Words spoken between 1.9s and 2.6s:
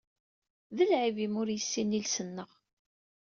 iles-nneɣ.